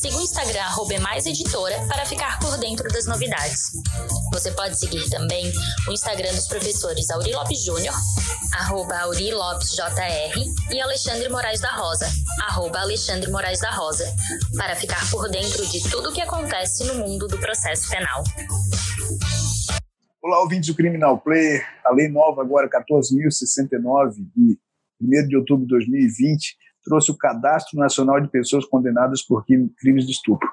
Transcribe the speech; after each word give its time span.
Siga 0.00 0.18
o 0.18 0.20
Instagram 0.20 0.66
@emaiseditora 0.90 1.86
para 1.88 2.04
ficar 2.04 2.38
por 2.38 2.58
dentro 2.58 2.86
das 2.88 3.06
novidades. 3.06 3.72
Você 4.30 4.50
pode 4.52 4.78
seguir 4.78 5.08
também 5.08 5.50
o 5.88 5.92
Instagram 5.92 6.34
dos 6.34 6.46
professores 6.46 7.10
Auri 7.10 7.32
Lopes 7.32 7.64
Júnior, 7.64 7.94
arroba 8.54 8.98
Auri 8.98 9.32
Lopes 9.32 9.70
JR, 9.70 10.34
e 10.70 10.80
Alexandre 10.82 11.30
Moraes 11.30 11.60
da 11.60 11.70
Rosa, 11.72 12.06
arroba 12.42 12.80
Alexandre 12.80 13.30
Moraes 13.30 13.60
da 13.60 13.70
Rosa, 13.70 14.04
para 14.54 14.76
ficar 14.76 15.10
por 15.10 15.30
dentro 15.30 15.66
de 15.66 15.82
tudo 15.88 16.10
o 16.10 16.12
que 16.12 16.20
acontece 16.20 16.84
no 16.84 16.96
mundo 16.96 17.26
do 17.26 17.38
processo 17.38 17.88
penal. 17.88 18.22
Olá, 20.22 20.40
ouvintes 20.40 20.68
do 20.68 20.74
Criminal 20.74 21.18
Player. 21.18 21.66
A 21.86 21.94
lei 21.94 22.08
nova, 22.08 22.42
agora 22.42 22.68
14.069, 22.68 24.16
de 24.36 24.58
1 25.00 25.28
de 25.28 25.36
outubro 25.36 25.64
de 25.64 25.70
2020, 25.70 26.54
trouxe 26.86 27.10
o 27.10 27.16
Cadastro 27.16 27.78
Nacional 27.78 28.20
de 28.20 28.28
Pessoas 28.28 28.64
Condenadas 28.64 29.20
por 29.20 29.44
Crimes 29.44 30.06
de 30.06 30.12
Estupro. 30.12 30.48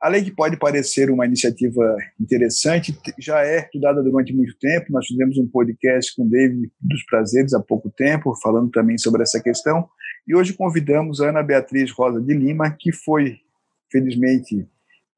A 0.00 0.08
lei 0.08 0.22
que 0.22 0.30
pode 0.30 0.56
parecer 0.56 1.10
uma 1.10 1.26
iniciativa 1.26 1.96
interessante 2.18 2.96
já 3.18 3.44
é 3.44 3.58
estudada 3.58 4.02
durante 4.02 4.32
muito 4.32 4.56
tempo. 4.58 4.86
Nós 4.90 5.06
fizemos 5.06 5.36
um 5.36 5.46
podcast 5.46 6.14
com 6.16 6.22
o 6.22 6.30
David 6.30 6.70
dos 6.80 7.04
Prazeres 7.04 7.52
há 7.52 7.60
pouco 7.60 7.90
tempo, 7.90 8.34
falando 8.40 8.70
também 8.70 8.96
sobre 8.96 9.22
essa 9.22 9.42
questão. 9.42 9.88
E 10.26 10.34
hoje 10.34 10.54
convidamos 10.54 11.20
a 11.20 11.28
Ana 11.28 11.42
Beatriz 11.42 11.90
Rosa 11.90 12.20
de 12.20 12.32
Lima, 12.32 12.70
que 12.70 12.92
foi, 12.92 13.38
felizmente, 13.90 14.66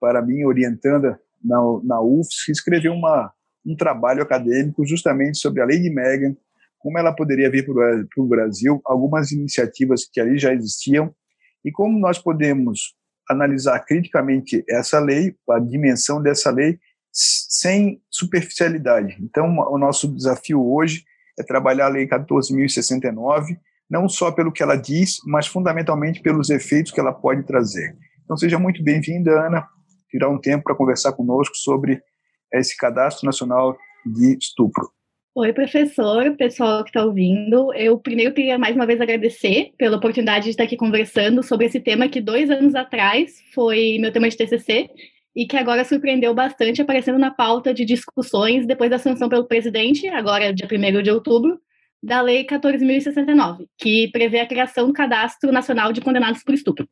para 0.00 0.22
mim, 0.22 0.44
orientanda 0.44 1.20
na, 1.44 1.58
na 1.84 2.00
UFS, 2.00 2.46
que 2.46 2.52
escreveu 2.52 2.92
uma 2.92 3.32
um 3.64 3.76
trabalho 3.76 4.22
acadêmico 4.22 4.86
justamente 4.86 5.36
sobre 5.36 5.60
a 5.60 5.66
lei 5.66 5.78
de 5.78 5.90
Megan, 5.90 6.34
como 6.80 6.98
ela 6.98 7.14
poderia 7.14 7.50
vir 7.50 7.64
para 7.64 8.06
o 8.16 8.26
Brasil, 8.26 8.80
algumas 8.84 9.30
iniciativas 9.30 10.04
que 10.10 10.20
ali 10.20 10.38
já 10.38 10.52
existiam 10.52 11.14
e 11.64 11.70
como 11.70 11.98
nós 11.98 12.18
podemos 12.18 12.94
analisar 13.28 13.78
criticamente 13.80 14.64
essa 14.68 14.98
lei, 14.98 15.36
a 15.50 15.58
dimensão 15.58 16.20
dessa 16.20 16.50
lei, 16.50 16.78
sem 17.12 18.02
superficialidade. 18.10 19.16
Então, 19.20 19.46
o 19.46 19.78
nosso 19.78 20.08
desafio 20.12 20.64
hoje 20.64 21.04
é 21.38 21.42
trabalhar 21.42 21.86
a 21.86 21.90
Lei 21.90 22.08
14.069, 22.08 23.56
não 23.88 24.08
só 24.08 24.32
pelo 24.32 24.52
que 24.52 24.62
ela 24.62 24.76
diz, 24.76 25.18
mas 25.26 25.46
fundamentalmente 25.46 26.22
pelos 26.22 26.50
efeitos 26.50 26.92
que 26.92 27.00
ela 27.00 27.12
pode 27.12 27.44
trazer. 27.44 27.96
Então, 28.24 28.36
seja 28.36 28.58
muito 28.58 28.82
bem-vinda, 28.82 29.46
Ana, 29.46 29.66
tirar 30.08 30.28
um 30.28 30.40
tempo 30.40 30.64
para 30.64 30.74
conversar 30.74 31.12
conosco 31.12 31.56
sobre 31.56 32.00
esse 32.52 32.76
Cadastro 32.76 33.26
Nacional 33.26 33.76
de 34.04 34.38
Estupro. 34.38 34.88
Oi, 35.32 35.52
professor, 35.52 36.36
pessoal 36.36 36.82
que 36.82 36.90
está 36.90 37.04
ouvindo. 37.04 37.72
Eu 37.74 37.96
primeiro 37.98 38.34
queria 38.34 38.58
mais 38.58 38.74
uma 38.74 38.84
vez 38.84 39.00
agradecer 39.00 39.70
pela 39.78 39.96
oportunidade 39.96 40.46
de 40.46 40.50
estar 40.50 40.64
aqui 40.64 40.76
conversando 40.76 41.40
sobre 41.40 41.66
esse 41.66 41.78
tema 41.78 42.08
que 42.08 42.20
dois 42.20 42.50
anos 42.50 42.74
atrás 42.74 43.40
foi 43.54 43.96
meu 44.00 44.12
tema 44.12 44.28
de 44.28 44.36
TCC 44.36 44.90
e 45.34 45.46
que 45.46 45.56
agora 45.56 45.84
surpreendeu 45.84 46.34
bastante 46.34 46.82
aparecendo 46.82 47.16
na 47.16 47.30
pauta 47.30 47.72
de 47.72 47.84
discussões 47.84 48.66
depois 48.66 48.90
da 48.90 48.98
sanção 48.98 49.28
pelo 49.28 49.46
presidente, 49.46 50.08
agora 50.08 50.52
dia 50.52 50.66
1 50.66 51.00
de 51.00 51.12
outubro, 51.12 51.60
da 52.02 52.20
Lei 52.20 52.44
14.069, 52.44 53.66
que 53.78 54.08
prevê 54.08 54.40
a 54.40 54.46
criação 54.48 54.88
do 54.88 54.92
Cadastro 54.92 55.52
Nacional 55.52 55.92
de 55.92 56.00
Condenados 56.00 56.42
por 56.42 56.54
Estupro. 56.54 56.88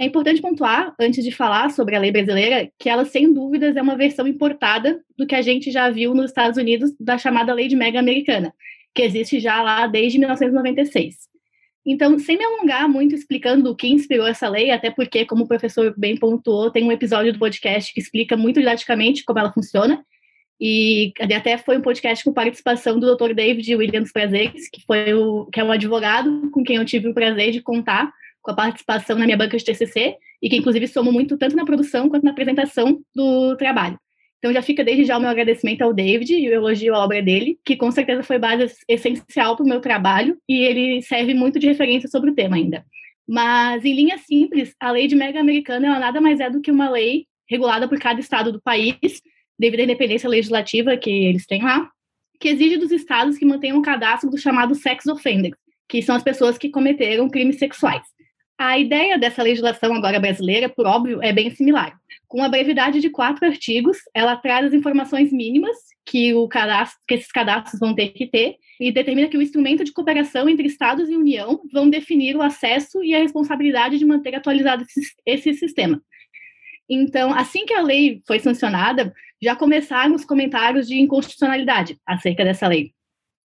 É 0.00 0.06
importante 0.06 0.40
pontuar, 0.40 0.94
antes 0.98 1.22
de 1.22 1.30
falar 1.30 1.68
sobre 1.68 1.94
a 1.94 2.00
lei 2.00 2.10
brasileira, 2.10 2.72
que 2.78 2.88
ela, 2.88 3.04
sem 3.04 3.30
dúvidas, 3.30 3.76
é 3.76 3.82
uma 3.82 3.98
versão 3.98 4.26
importada 4.26 4.98
do 5.14 5.26
que 5.26 5.34
a 5.34 5.42
gente 5.42 5.70
já 5.70 5.90
viu 5.90 6.14
nos 6.14 6.30
Estados 6.30 6.56
Unidos 6.56 6.90
da 6.98 7.18
chamada 7.18 7.52
Lei 7.52 7.68
de 7.68 7.76
Mega 7.76 7.98
Americana, 7.98 8.50
que 8.94 9.02
existe 9.02 9.38
já 9.38 9.60
lá 9.60 9.86
desde 9.86 10.18
1996. 10.18 11.28
Então, 11.84 12.18
sem 12.18 12.38
me 12.38 12.44
alongar 12.46 12.88
muito 12.88 13.14
explicando 13.14 13.70
o 13.70 13.76
que 13.76 13.88
inspirou 13.88 14.26
essa 14.26 14.48
lei, 14.48 14.70
até 14.70 14.90
porque, 14.90 15.26
como 15.26 15.44
o 15.44 15.48
professor 15.48 15.94
bem 15.94 16.16
pontuou, 16.16 16.70
tem 16.70 16.82
um 16.82 16.92
episódio 16.92 17.34
do 17.34 17.38
podcast 17.38 17.92
que 17.92 18.00
explica 18.00 18.38
muito 18.38 18.58
didaticamente 18.58 19.22
como 19.22 19.38
ela 19.38 19.52
funciona, 19.52 20.02
e 20.58 21.12
até 21.20 21.58
foi 21.58 21.76
um 21.76 21.82
podcast 21.82 22.24
com 22.24 22.32
participação 22.32 22.98
do 22.98 23.14
Dr. 23.14 23.34
David 23.34 23.76
Williams 23.76 24.12
Prazeres, 24.12 24.66
que 24.70 24.80
foi 24.86 25.12
o 25.12 25.44
que 25.52 25.60
é 25.60 25.64
um 25.64 25.70
advogado 25.70 26.50
com 26.50 26.64
quem 26.64 26.76
eu 26.76 26.86
tive 26.86 27.08
o 27.08 27.14
prazer 27.14 27.50
de 27.50 27.60
contar 27.60 28.10
com 28.42 28.50
a 28.50 28.54
participação 28.54 29.16
na 29.18 29.24
minha 29.24 29.36
banca 29.36 29.56
de 29.56 29.64
TCC 29.64 30.16
e 30.42 30.48
que, 30.48 30.56
inclusive, 30.56 30.86
somo 30.86 31.12
muito 31.12 31.36
tanto 31.36 31.56
na 31.56 31.64
produção 31.64 32.08
quanto 32.08 32.24
na 32.24 32.30
apresentação 32.30 33.00
do 33.14 33.56
trabalho. 33.56 33.98
Então, 34.38 34.52
já 34.54 34.62
fica 34.62 34.82
desde 34.82 35.04
já 35.04 35.18
o 35.18 35.20
meu 35.20 35.28
agradecimento 35.28 35.82
ao 35.82 35.92
David 35.92 36.34
e 36.34 36.48
o 36.48 36.52
elogio 36.52 36.94
à 36.94 37.04
obra 37.04 37.22
dele, 37.22 37.58
que 37.62 37.76
com 37.76 37.90
certeza 37.90 38.22
foi 38.22 38.38
base 38.38 38.74
essencial 38.88 39.54
para 39.54 39.64
o 39.64 39.68
meu 39.68 39.80
trabalho 39.80 40.38
e 40.48 40.64
ele 40.64 41.02
serve 41.02 41.34
muito 41.34 41.58
de 41.58 41.66
referência 41.66 42.08
sobre 42.08 42.30
o 42.30 42.34
tema 42.34 42.56
ainda. 42.56 42.84
Mas, 43.28 43.84
em 43.84 43.94
linha 43.94 44.16
simples, 44.16 44.74
a 44.80 44.90
lei 44.90 45.06
de 45.06 45.14
mega 45.14 45.38
americana 45.38 45.88
ela 45.88 45.98
nada 45.98 46.20
mais 46.20 46.40
é 46.40 46.48
do 46.48 46.60
que 46.60 46.70
uma 46.70 46.88
lei 46.88 47.26
regulada 47.48 47.86
por 47.86 47.98
cada 47.98 48.18
estado 48.18 48.50
do 48.50 48.62
país, 48.62 49.20
devido 49.58 49.80
à 49.80 49.82
independência 49.82 50.28
legislativa 50.28 50.96
que 50.96 51.10
eles 51.10 51.44
têm 51.46 51.62
lá, 51.62 51.90
que 52.40 52.48
exige 52.48 52.78
dos 52.78 52.90
estados 52.90 53.36
que 53.36 53.44
mantenham 53.44 53.76
um 53.76 53.82
cadastro 53.82 54.30
do 54.30 54.38
chamado 54.38 54.74
sex 54.74 55.06
offenders, 55.06 55.56
que 55.86 56.00
são 56.00 56.16
as 56.16 56.22
pessoas 56.22 56.56
que 56.56 56.70
cometeram 56.70 57.28
crimes 57.28 57.58
sexuais. 57.58 58.02
A 58.62 58.78
ideia 58.78 59.16
dessa 59.16 59.42
legislação 59.42 59.94
agora 59.94 60.20
brasileira, 60.20 60.68
por 60.68 60.84
óbvio, 60.84 61.18
é 61.22 61.32
bem 61.32 61.48
similar. 61.48 61.98
Com 62.28 62.42
a 62.42 62.48
brevidade 62.48 63.00
de 63.00 63.08
quatro 63.08 63.46
artigos, 63.46 63.96
ela 64.14 64.36
traz 64.36 64.66
as 64.66 64.74
informações 64.74 65.32
mínimas 65.32 65.74
que, 66.04 66.34
o 66.34 66.46
cadastro, 66.46 67.00
que 67.08 67.14
esses 67.14 67.32
cadastros 67.32 67.80
vão 67.80 67.94
ter 67.94 68.10
que 68.10 68.26
ter 68.26 68.56
e 68.78 68.92
determina 68.92 69.28
que 69.28 69.38
o 69.38 69.40
instrumento 69.40 69.82
de 69.82 69.94
cooperação 69.94 70.46
entre 70.46 70.66
Estados 70.66 71.08
e 71.08 71.16
União 71.16 71.58
vão 71.72 71.88
definir 71.88 72.36
o 72.36 72.42
acesso 72.42 73.02
e 73.02 73.14
a 73.14 73.20
responsabilidade 73.20 73.96
de 73.96 74.04
manter 74.04 74.34
atualizado 74.34 74.82
esse, 74.82 75.10
esse 75.24 75.54
sistema. 75.54 75.98
Então, 76.86 77.32
assim 77.32 77.64
que 77.64 77.72
a 77.72 77.80
lei 77.80 78.20
foi 78.26 78.40
sancionada, 78.40 79.10
já 79.40 79.56
começaram 79.56 80.14
os 80.14 80.26
comentários 80.26 80.86
de 80.86 81.00
inconstitucionalidade 81.00 81.96
acerca 82.06 82.44
dessa 82.44 82.68
lei 82.68 82.92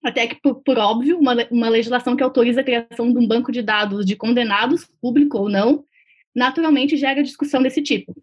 até 0.05 0.27
que, 0.27 0.35
por, 0.41 0.55
por 0.63 0.77
óbvio, 0.77 1.17
uma, 1.17 1.35
uma 1.49 1.69
legislação 1.69 2.15
que 2.15 2.23
autoriza 2.23 2.61
a 2.61 2.63
criação 2.63 3.11
de 3.11 3.17
um 3.17 3.27
banco 3.27 3.51
de 3.51 3.61
dados 3.61 4.05
de 4.05 4.15
condenados, 4.15 4.87
público 5.01 5.39
ou 5.39 5.49
não, 5.49 5.83
naturalmente 6.33 6.95
gera 6.95 7.23
discussão 7.23 7.61
desse 7.61 7.81
tipo. 7.81 8.15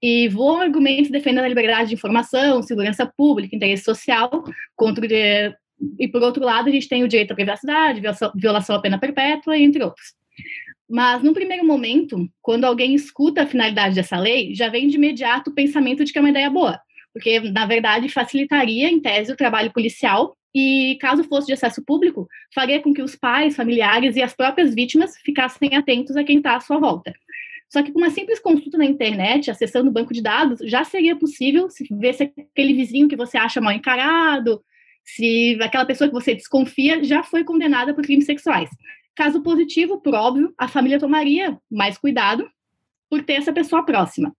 E 0.00 0.28
voam 0.28 0.60
argumentos 0.60 1.10
defendendo 1.10 1.44
a 1.44 1.48
liberdade 1.48 1.90
de 1.90 1.94
informação, 1.94 2.62
segurança 2.62 3.04
pública, 3.04 3.54
interesse 3.54 3.84
social, 3.84 4.30
contra 4.74 5.04
o, 5.04 5.54
e 5.98 6.08
por 6.08 6.22
outro 6.22 6.44
lado 6.44 6.68
a 6.68 6.72
gente 6.72 6.88
tem 6.88 7.04
o 7.04 7.08
direito 7.08 7.32
à 7.32 7.34
privacidade, 7.34 8.00
violação 8.34 8.76
à 8.76 8.80
pena 8.80 8.98
perpétua, 8.98 9.58
entre 9.58 9.84
outros. 9.84 10.14
Mas, 10.88 11.22
num 11.22 11.34
primeiro 11.34 11.66
momento, 11.66 12.26
quando 12.40 12.64
alguém 12.64 12.94
escuta 12.94 13.42
a 13.42 13.46
finalidade 13.46 13.94
dessa 13.94 14.18
lei, 14.18 14.54
já 14.54 14.70
vem 14.70 14.88
de 14.88 14.96
imediato 14.96 15.50
o 15.50 15.54
pensamento 15.54 16.02
de 16.04 16.12
que 16.12 16.18
é 16.18 16.22
uma 16.22 16.30
ideia 16.30 16.48
boa, 16.48 16.80
porque, 17.12 17.40
na 17.40 17.66
verdade, 17.66 18.08
facilitaria, 18.08 18.88
em 18.88 18.98
tese, 18.98 19.30
o 19.30 19.36
trabalho 19.36 19.70
policial 19.70 20.34
e, 20.60 20.96
caso 20.96 21.22
fosse 21.22 21.46
de 21.46 21.52
acesso 21.52 21.84
público, 21.84 22.28
faria 22.52 22.82
com 22.82 22.92
que 22.92 23.00
os 23.00 23.14
pais, 23.14 23.54
familiares 23.54 24.16
e 24.16 24.22
as 24.22 24.34
próprias 24.34 24.74
vítimas 24.74 25.16
ficassem 25.18 25.76
atentos 25.76 26.16
a 26.16 26.24
quem 26.24 26.38
está 26.38 26.56
à 26.56 26.60
sua 26.60 26.78
volta. 26.78 27.12
Só 27.68 27.80
que 27.80 27.92
com 27.92 27.98
uma 27.98 28.10
simples 28.10 28.40
consulta 28.40 28.76
na 28.76 28.84
internet, 28.84 29.50
acessando 29.50 29.88
o 29.88 29.92
banco 29.92 30.12
de 30.12 30.20
dados, 30.20 30.58
já 30.64 30.82
seria 30.82 31.14
possível 31.14 31.68
ver 31.92 32.14
se 32.14 32.24
aquele 32.24 32.74
vizinho 32.74 33.06
que 33.06 33.14
você 33.14 33.38
acha 33.38 33.60
mal 33.60 33.72
encarado, 33.72 34.60
se 35.04 35.56
aquela 35.60 35.84
pessoa 35.84 36.08
que 36.08 36.14
você 36.14 36.34
desconfia 36.34 37.04
já 37.04 37.22
foi 37.22 37.44
condenada 37.44 37.94
por 37.94 38.02
crimes 38.02 38.26
sexuais. 38.26 38.68
Caso 39.14 39.42
positivo, 39.42 40.02
óbvio, 40.06 40.52
a 40.58 40.66
família 40.66 40.98
tomaria 40.98 41.56
mais 41.70 41.96
cuidado 41.96 42.50
por 43.08 43.22
ter 43.22 43.34
essa 43.34 43.52
pessoa 43.52 43.84
próxima. 43.84 44.34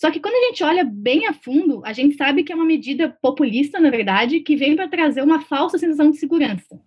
Só 0.00 0.10
que 0.10 0.18
quando 0.18 0.34
a 0.34 0.48
gente 0.48 0.64
olha 0.64 0.82
bem 0.82 1.26
a 1.26 1.34
fundo, 1.34 1.82
a 1.84 1.92
gente 1.92 2.16
sabe 2.16 2.42
que 2.42 2.50
é 2.50 2.56
uma 2.56 2.64
medida 2.64 3.14
populista, 3.20 3.78
na 3.78 3.90
verdade, 3.90 4.40
que 4.40 4.56
vem 4.56 4.74
para 4.74 4.88
trazer 4.88 5.20
uma 5.20 5.42
falsa 5.42 5.76
sensação 5.76 6.10
de 6.10 6.16
segurança. 6.16 6.80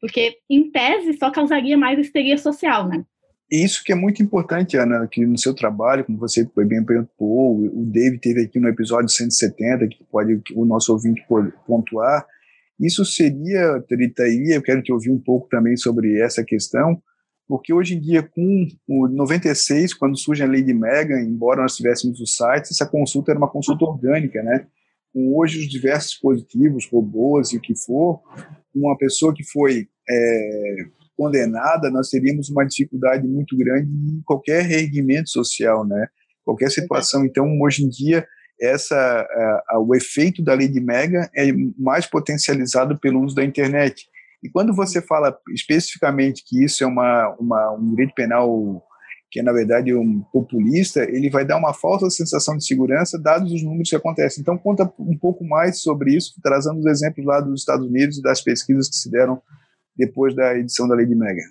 Porque, 0.00 0.38
em 0.50 0.68
tese, 0.68 1.16
só 1.16 1.30
causaria 1.30 1.78
mais 1.78 1.96
histeria 1.96 2.36
social, 2.36 2.88
né? 2.88 3.04
Isso 3.48 3.84
que 3.84 3.92
é 3.92 3.94
muito 3.94 4.20
importante, 4.20 4.76
Ana, 4.76 5.06
que 5.06 5.24
no 5.24 5.38
seu 5.38 5.54
trabalho, 5.54 6.04
como 6.04 6.18
você 6.18 6.44
bem 6.56 6.84
pontuou, 6.84 7.56
o 7.56 7.84
David 7.86 8.18
teve 8.18 8.42
aqui 8.42 8.58
no 8.58 8.68
episódio 8.68 9.08
170, 9.10 9.86
que 9.86 10.02
pode 10.10 10.42
o 10.52 10.64
nosso 10.64 10.92
ouvinte 10.92 11.24
pontuar, 11.64 12.26
isso 12.80 13.04
seria, 13.04 13.80
teria, 13.86 14.56
eu 14.56 14.62
quero 14.62 14.82
te 14.82 14.92
ouvir 14.92 15.12
um 15.12 15.20
pouco 15.20 15.48
também 15.48 15.76
sobre 15.76 16.20
essa 16.20 16.42
questão, 16.42 17.00
porque 17.48 17.72
hoje 17.72 17.94
em 17.94 18.00
dia, 18.00 18.22
com 18.22 18.66
o 18.88 19.08
96, 19.08 19.94
quando 19.94 20.18
surge 20.18 20.42
a 20.42 20.46
lei 20.46 20.62
de 20.62 20.74
Mega, 20.74 21.20
embora 21.20 21.62
nós 21.62 21.76
tivéssemos 21.76 22.20
o 22.20 22.26
site, 22.26 22.70
essa 22.70 22.86
consulta 22.86 23.30
era 23.30 23.38
uma 23.38 23.50
consulta 23.50 23.84
orgânica, 23.84 24.42
né? 24.42 24.66
Com 25.12 25.36
hoje 25.36 25.60
os 25.60 25.68
diversos 25.68 26.10
dispositivos, 26.10 26.88
robôs 26.90 27.52
e 27.52 27.56
o 27.56 27.60
que 27.60 27.74
for, 27.76 28.20
uma 28.74 28.96
pessoa 28.98 29.32
que 29.32 29.44
foi 29.44 29.88
é, 30.08 30.76
condenada, 31.16 31.90
nós 31.90 32.10
teríamos 32.10 32.50
uma 32.50 32.64
dificuldade 32.64 33.26
muito 33.26 33.56
grande 33.56 33.88
em 33.90 34.20
qualquer 34.24 34.64
reerguimento 34.64 35.30
social, 35.30 35.86
né? 35.86 36.08
Qualquer 36.44 36.70
situação. 36.70 37.24
Então, 37.24 37.46
hoje 37.60 37.84
em 37.84 37.88
dia, 37.88 38.26
essa 38.60 38.96
a, 38.96 39.64
a, 39.70 39.80
o 39.80 39.94
efeito 39.94 40.42
da 40.42 40.54
lei 40.54 40.68
de 40.68 40.80
Mega 40.80 41.30
é 41.34 41.52
mais 41.78 42.06
potencializado 42.06 42.98
pelo 42.98 43.22
uso 43.22 43.34
da 43.34 43.44
internet. 43.44 44.06
E 44.42 44.50
quando 44.50 44.74
você 44.74 45.00
fala 45.00 45.36
especificamente 45.54 46.42
que 46.46 46.64
isso 46.64 46.84
é 46.84 46.86
uma, 46.86 47.34
uma 47.38 47.72
um 47.72 47.90
direito 47.90 48.14
penal 48.14 48.82
que 49.30 49.40
é 49.40 49.42
na 49.42 49.52
verdade 49.52 49.92
um 49.94 50.22
populista, 50.32 51.02
ele 51.02 51.28
vai 51.28 51.44
dar 51.44 51.56
uma 51.56 51.74
falsa 51.74 52.08
sensação 52.10 52.56
de 52.56 52.64
segurança 52.64 53.20
dados 53.20 53.52
os 53.52 53.62
números 53.62 53.90
que 53.90 53.96
acontecem. 53.96 54.40
Então 54.40 54.56
conta 54.56 54.90
um 54.98 55.18
pouco 55.18 55.44
mais 55.44 55.80
sobre 55.82 56.14
isso, 56.14 56.34
trazendo 56.42 56.78
os 56.78 56.86
exemplos 56.86 57.26
lá 57.26 57.40
dos 57.40 57.60
Estados 57.60 57.86
Unidos 57.86 58.18
e 58.18 58.22
das 58.22 58.40
pesquisas 58.40 58.88
que 58.88 58.96
se 58.96 59.10
deram 59.10 59.40
depois 59.96 60.34
da 60.34 60.56
edição 60.56 60.86
da 60.86 60.94
Lei 60.94 61.06
de 61.06 61.14
Mega. 61.14 61.42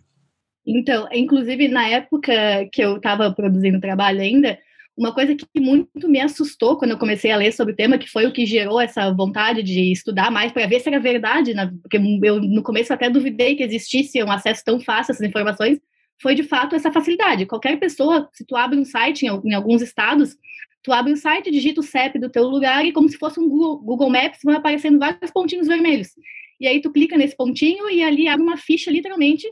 Então, 0.65 1.07
inclusive 1.11 1.67
na 1.67 1.87
época 1.87 2.33
que 2.71 2.81
eu 2.81 2.97
estava 2.97 3.31
produzindo 3.31 3.79
trabalho 3.79 4.21
ainda, 4.21 4.57
uma 4.97 5.13
coisa 5.13 5.35
que 5.35 5.59
muito 5.59 6.07
me 6.07 6.21
assustou 6.21 6.77
quando 6.77 6.91
eu 6.91 6.97
comecei 6.97 7.31
a 7.31 7.37
ler 7.37 7.51
sobre 7.51 7.73
o 7.73 7.75
tema, 7.75 7.97
que 7.97 8.09
foi 8.09 8.25
o 8.25 8.31
que 8.31 8.45
gerou 8.45 8.79
essa 8.79 9.11
vontade 9.11 9.61
de 9.61 9.91
estudar 9.91 10.31
mais 10.31 10.51
para 10.51 10.67
ver 10.67 10.79
se 10.79 10.87
era 10.87 10.99
verdade, 10.99 11.53
né? 11.53 11.71
porque 11.81 11.97
eu 11.97 12.41
no 12.41 12.63
começo 12.63 12.93
até 12.93 13.09
duvidei 13.09 13.55
que 13.55 13.63
existisse 13.63 14.23
um 14.23 14.31
acesso 14.31 14.63
tão 14.63 14.79
fácil 14.79 15.11
a 15.11 15.13
essas 15.15 15.27
informações, 15.27 15.79
foi 16.21 16.33
de 16.33 16.43
fato 16.43 16.75
essa 16.75 16.91
facilidade. 16.91 17.45
Qualquer 17.45 17.77
pessoa, 17.77 18.29
se 18.31 18.45
tu 18.45 18.55
abre 18.55 18.79
um 18.79 18.85
site 18.85 19.25
em, 19.25 19.29
em 19.29 19.53
alguns 19.53 19.81
estados, 19.81 20.37
tu 20.81 20.93
abre 20.93 21.11
um 21.11 21.17
site, 21.17 21.51
digita 21.51 21.81
o 21.81 21.83
CEP 21.83 22.17
do 22.17 22.29
teu 22.29 22.43
lugar 22.47 22.85
e 22.85 22.93
como 22.93 23.09
se 23.09 23.17
fosse 23.17 23.37
um 23.37 23.49
Google, 23.49 23.79
Google 23.79 24.09
Maps, 24.09 24.39
vão 24.43 24.55
aparecendo 24.55 24.97
vários 24.97 25.31
pontinhos 25.31 25.67
vermelhos. 25.67 26.09
E 26.57 26.67
aí 26.67 26.79
tu 26.79 26.89
clica 26.89 27.17
nesse 27.17 27.35
pontinho 27.35 27.89
e 27.89 28.01
ali 28.01 28.29
abre 28.29 28.45
uma 28.45 28.55
ficha, 28.55 28.89
literalmente, 28.89 29.45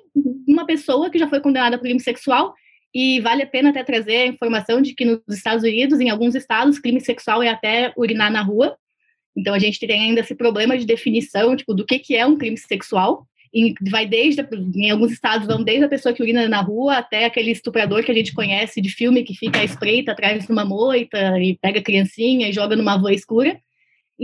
uma 0.47 0.65
pessoa 0.65 1.09
que 1.09 1.19
já 1.19 1.27
foi 1.27 1.41
condenada 1.41 1.77
por 1.77 1.83
crime 1.83 1.99
sexual 1.99 2.53
e 2.93 3.19
vale 3.21 3.43
a 3.43 3.47
pena 3.47 3.69
até 3.69 3.83
trazer 3.83 4.15
a 4.17 4.27
informação 4.27 4.81
de 4.81 4.93
que 4.93 5.03
nos 5.03 5.21
Estados 5.29 5.63
Unidos, 5.63 5.99
em 5.99 6.09
alguns 6.09 6.35
estados, 6.35 6.77
crime 6.77 7.01
sexual 7.01 7.41
é 7.41 7.49
até 7.49 7.91
urinar 7.97 8.31
na 8.31 8.41
rua. 8.41 8.77
Então 9.35 9.53
a 9.53 9.59
gente 9.59 9.79
tem 9.79 9.99
ainda 9.99 10.21
esse 10.21 10.35
problema 10.35 10.77
de 10.77 10.85
definição, 10.85 11.55
tipo, 11.55 11.73
do 11.73 11.85
que, 11.85 11.97
que 11.97 12.15
é 12.15 12.25
um 12.25 12.37
crime 12.37 12.57
sexual. 12.57 13.25
E 13.51 13.73
vai 13.89 14.07
desde, 14.07 14.47
em 14.75 14.89
alguns 14.89 15.11
estados, 15.11 15.47
vão 15.47 15.63
desde 15.63 15.85
a 15.85 15.89
pessoa 15.89 16.13
que 16.13 16.21
urina 16.21 16.47
na 16.47 16.61
rua 16.61 16.97
até 16.97 17.25
aquele 17.25 17.51
estuprador 17.51 18.03
que 18.03 18.11
a 18.11 18.15
gente 18.15 18.33
conhece 18.33 18.81
de 18.81 18.89
filme 18.89 19.23
que 19.23 19.35
fica 19.35 19.59
à 19.59 19.63
espreita 19.63 20.11
atrás 20.11 20.45
de 20.45 20.51
uma 20.51 20.65
moita 20.65 21.39
e 21.39 21.57
pega 21.57 21.79
a 21.79 21.83
criancinha 21.83 22.49
e 22.49 22.53
joga 22.53 22.75
numa 22.75 22.95
rua 22.95 23.13
escura. 23.13 23.59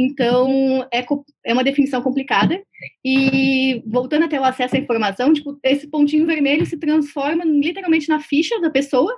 Então, 0.01 0.88
é, 0.94 1.06
é 1.46 1.51
uma 1.51 1.63
definição 1.63 2.01
complicada. 2.01 2.63
E, 3.04 3.84
voltando 3.86 4.24
até 4.24 4.40
o 4.40 4.46
acesso 4.46 4.78
à 4.78 4.80
informação, 4.80 5.34
tipo, 5.34 5.60
esse 5.62 5.88
pontinho 5.88 6.25
vermelho 6.25 6.66
se 6.66 6.78
transforma 6.78 7.44
literalmente 7.44 8.07
na 8.07 8.22
ficha 8.22 8.57
da 8.62 8.69
pessoa 8.69 9.13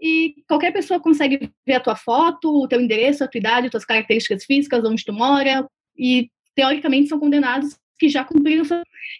e 0.00 0.34
qualquer 0.48 0.72
pessoa 0.72 0.98
consegue 0.98 1.52
ver 1.64 1.74
a 1.74 1.80
tua 1.80 1.94
foto, 1.94 2.64
o 2.64 2.66
teu 2.66 2.80
endereço, 2.80 3.22
a 3.22 3.28
tua 3.28 3.38
idade, 3.38 3.66
as 3.66 3.70
tuas 3.70 3.84
características 3.84 4.44
físicas, 4.44 4.84
onde 4.84 5.04
tu 5.04 5.12
mora, 5.12 5.68
e, 5.96 6.28
teoricamente, 6.56 7.08
são 7.08 7.20
condenados 7.20 7.78
que 7.96 8.08
já 8.08 8.24
cumpriram. 8.24 8.64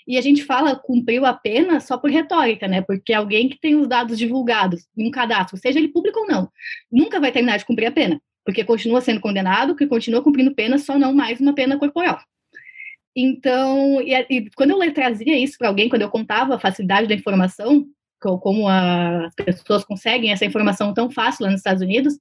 E 0.08 0.18
a 0.18 0.20
gente 0.20 0.42
fala 0.42 0.74
cumpriu 0.74 1.24
a 1.24 1.32
pena 1.32 1.78
só 1.78 1.96
por 1.96 2.10
retórica, 2.10 2.66
né? 2.66 2.82
Porque 2.82 3.12
alguém 3.12 3.48
que 3.48 3.60
tem 3.60 3.76
os 3.76 3.86
dados 3.86 4.18
divulgados 4.18 4.84
em 4.98 5.06
um 5.06 5.12
cadastro, 5.12 5.56
seja 5.56 5.78
ele 5.78 5.92
público 5.92 6.18
ou 6.18 6.26
não, 6.26 6.50
nunca 6.90 7.20
vai 7.20 7.30
terminar 7.30 7.56
de 7.56 7.64
cumprir 7.64 7.86
a 7.86 7.92
pena 7.92 8.20
porque 8.44 8.64
continua 8.64 9.00
sendo 9.00 9.20
condenado, 9.20 9.74
que 9.74 9.86
continua 9.86 10.22
cumprindo 10.22 10.54
pena, 10.54 10.78
só 10.78 10.98
não 10.98 11.14
mais 11.14 11.40
uma 11.40 11.54
pena 11.54 11.78
corporal. 11.78 12.20
Então, 13.16 14.00
e, 14.00 14.14
e 14.28 14.50
quando 14.50 14.82
eu 14.82 14.94
trazia 14.94 15.38
isso 15.38 15.56
para 15.56 15.68
alguém, 15.68 15.88
quando 15.88 16.02
eu 16.02 16.10
contava 16.10 16.56
a 16.56 16.58
facilidade 16.58 17.08
da 17.08 17.14
informação, 17.14 17.86
como 18.18 18.68
as 18.68 19.34
pessoas 19.34 19.84
conseguem 19.84 20.32
essa 20.32 20.44
informação 20.44 20.92
tão 20.94 21.10
fácil 21.10 21.44
lá 21.44 21.50
nos 21.50 21.60
Estados 21.60 21.82
Unidos, 21.82 22.18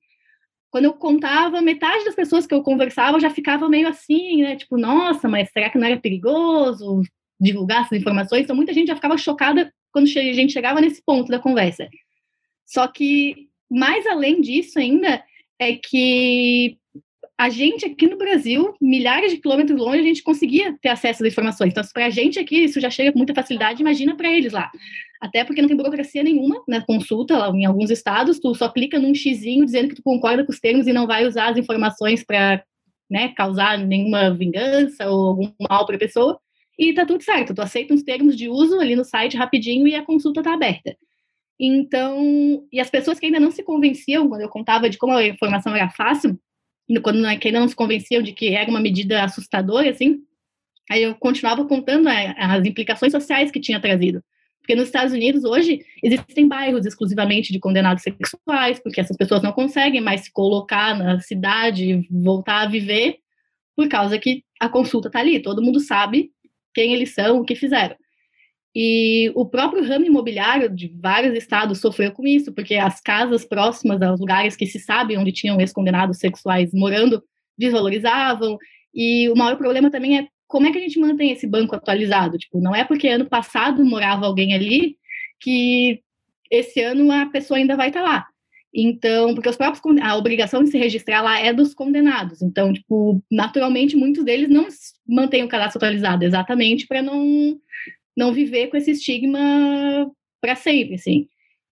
quando 0.70 0.86
eu 0.86 0.94
contava, 0.94 1.62
metade 1.62 2.04
das 2.04 2.16
pessoas 2.16 2.48
que 2.48 2.54
eu 2.54 2.64
conversava 2.64 3.20
já 3.20 3.30
ficava 3.30 3.70
meio 3.70 3.88
assim, 3.88 4.42
né? 4.42 4.56
Tipo, 4.56 4.78
nossa, 4.78 5.28
mas 5.30 5.52
será 5.52 5.70
que 5.70 5.78
não 5.78 5.86
era 5.86 6.00
perigoso 6.00 7.02
divulgar 7.40 7.82
essas 7.82 8.00
informações? 8.00 8.44
Então, 8.44 8.56
muita 8.56 8.74
gente 8.74 8.88
já 8.88 8.96
ficava 8.96 9.18
chocada 9.18 9.72
quando 9.92 10.06
a 10.06 10.34
gente 10.34 10.52
chegava 10.52 10.82
nesse 10.82 11.02
ponto 11.06 11.30
da 11.30 11.38
conversa. 11.38 11.88
Só 12.66 12.88
que, 12.88 13.50
mais 13.70 14.08
além 14.08 14.42
disso 14.42 14.80
ainda, 14.80 15.24
é 15.64 15.76
que 15.76 16.78
a 17.38 17.50
gente 17.50 17.86
aqui 17.86 18.08
no 18.08 18.18
Brasil, 18.18 18.74
milhares 18.80 19.32
de 19.32 19.38
quilômetros 19.40 19.78
longe, 19.78 20.00
a 20.00 20.04
gente 20.04 20.24
conseguia 20.24 20.78
ter 20.82 20.90
acesso 20.90 21.24
às 21.24 21.32
informações. 21.32 21.72
Então, 21.72 21.84
para 21.94 22.06
a 22.06 22.10
gente 22.10 22.40
aqui, 22.40 22.64
isso 22.64 22.80
já 22.80 22.90
chega 22.90 23.12
com 23.12 23.18
muita 23.18 23.34
facilidade, 23.34 23.82
imagina 23.82 24.16
para 24.16 24.32
eles 24.32 24.54
lá. 24.54 24.70
Até 25.20 25.44
porque 25.44 25.62
não 25.62 25.68
tem 25.68 25.76
burocracia 25.76 26.24
nenhuma 26.24 26.62
na 26.68 26.86
consulta, 26.86 27.38
lá, 27.38 27.50
em 27.50 27.66
alguns 27.66 27.90
estados, 27.90 28.40
tu 28.40 28.54
só 28.54 28.70
clica 28.70 29.00
num 29.00 29.16
xizinho 29.16 29.66
dizendo 29.66 29.90
que 29.90 29.96
tu 29.96 30.04
concorda 30.04 30.46
com 30.46 30.52
os 30.52 30.60
termos 30.60 30.86
e 30.86 30.94
não 30.94 31.08
vai 31.08 31.26
usar 31.26 31.50
as 31.50 31.58
informações 31.58 32.24
para 32.24 32.64
né, 33.10 33.30
causar 33.36 33.78
nenhuma 33.78 34.34
vingança 34.34 35.10
ou 35.10 35.28
algum 35.28 35.52
mal 35.70 35.86
para 35.86 35.96
a 35.96 36.00
pessoa, 36.00 36.40
e 36.78 36.94
tá 36.94 37.06
tudo 37.06 37.24
certo. 37.24 37.54
Tu 37.54 37.62
aceita 37.62 37.94
uns 37.94 38.04
termos 38.04 38.36
de 38.36 38.50
uso 38.50 38.80
ali 38.80 38.96
no 38.96 39.04
site 39.04 39.38
rapidinho 39.38 39.88
e 39.88 39.96
a 39.96 40.04
consulta 40.04 40.40
está 40.40 40.54
aberta. 40.54 40.96
Então, 41.60 42.68
e 42.72 42.80
as 42.80 42.90
pessoas 42.90 43.20
que 43.20 43.28
ainda 43.28 43.40
não 43.40 43.52
se 43.52 43.64
convenciam, 43.64 44.28
quando 44.28 44.42
eu 44.42 44.50
contava 44.50 44.90
de 44.90 44.98
como 44.98 45.14
a 45.14 45.26
informação 45.26 45.76
era 45.76 45.90
fácil, 45.90 46.40
quando 47.02 47.24
que 47.40 47.48
ainda 47.48 47.60
não 47.60 47.68
se 47.68 47.76
convenciam 47.76 48.22
de 48.22 48.34
que 48.34 48.54
era 48.54 48.70
uma 48.70 48.80
medida 48.80 49.24
assustadora, 49.24 49.90
assim, 49.90 50.20
aí 50.90 51.04
eu 51.04 51.16
continuava 51.16 51.66
contando 51.66 52.10
é, 52.10 52.36
as 52.38 52.66
implicações 52.66 53.12
sociais 53.12 53.52
que 53.52 53.60
tinha 53.60 53.80
trazido. 53.80 54.24
Porque 54.60 54.76
nos 54.76 54.86
Estados 54.86 55.14
Unidos, 55.14 55.44
hoje, 55.44 55.84
existem 56.02 56.48
bairros 56.48 56.86
exclusivamente 56.86 57.52
de 57.52 57.60
condenados 57.60 58.02
sexuais, 58.02 58.80
porque 58.80 59.02
essas 59.02 59.18
pessoas 59.18 59.42
não 59.42 59.52
conseguem 59.52 60.00
mais 60.00 60.22
se 60.22 60.32
colocar 60.32 60.98
na 60.98 61.20
cidade, 61.20 62.08
voltar 62.10 62.62
a 62.62 62.68
viver, 62.68 63.18
por 63.76 63.90
causa 63.90 64.18
que 64.18 64.44
a 64.60 64.70
consulta 64.70 65.10
está 65.10 65.20
ali, 65.20 65.42
todo 65.42 65.62
mundo 65.62 65.80
sabe 65.80 66.32
quem 66.74 66.94
eles 66.94 67.14
são, 67.14 67.40
o 67.40 67.46
que 67.46 67.56
fizeram. 67.56 67.96
E 68.76 69.32
o 69.36 69.46
próprio 69.46 69.86
ramo 69.86 70.06
imobiliário 70.06 70.68
de 70.70 70.88
vários 70.88 71.36
estados 71.36 71.80
sofreu 71.80 72.12
com 72.12 72.26
isso, 72.26 72.52
porque 72.52 72.76
as 72.76 73.00
casas 73.00 73.46
próximas 73.46 74.02
aos 74.02 74.20
lugares 74.20 74.56
que 74.56 74.66
se 74.66 74.80
sabe 74.80 75.16
onde 75.16 75.32
tinham 75.32 75.60
ex-condenados 75.60 76.18
sexuais 76.18 76.74
morando 76.74 77.24
desvalorizavam. 77.58 78.58
E 78.94 79.30
o 79.30 79.36
maior 79.36 79.58
problema 79.58 79.92
também 79.92 80.18
é 80.18 80.28
como 80.48 80.68
é 80.68 80.72
que 80.72 80.78
a 80.78 80.82
gente 80.82 81.00
mantém 81.00 81.32
esse 81.32 81.48
banco 81.48 81.76
atualizado? 81.76 82.38
Tipo, 82.38 82.60
não 82.60 82.76
é 82.76 82.84
porque 82.84 83.08
ano 83.08 83.26
passado 83.26 83.84
morava 83.86 84.26
alguém 84.26 84.54
ali 84.54 84.98
que 85.40 86.00
esse 86.50 86.82
ano 86.82 87.12
a 87.12 87.26
pessoa 87.28 87.58
ainda 87.58 87.76
vai 87.76 87.88
estar 87.88 88.02
lá. 88.02 88.26
Então, 88.74 89.36
porque 89.36 89.50
os 89.50 89.56
próprios 89.56 89.82
a 90.02 90.16
obrigação 90.16 90.64
de 90.64 90.72
se 90.72 90.78
registrar 90.78 91.22
lá 91.22 91.40
é 91.40 91.54
dos 91.54 91.76
condenados. 91.76 92.42
Então, 92.42 92.74
tipo, 92.74 93.24
naturalmente 93.32 93.96
muitos 93.96 94.24
deles 94.24 94.50
não 94.50 94.68
mantêm 95.08 95.44
o 95.44 95.48
cadastro 95.48 95.78
atualizado, 95.78 96.24
exatamente 96.24 96.88
para 96.88 97.02
não 97.02 97.56
não 98.16 98.34
viver 98.34 98.68
com 98.68 98.78
esse 98.78 98.92
estigma 98.92 99.40
para 100.42 100.56
sempre, 100.56 100.96
assim. 100.96 101.28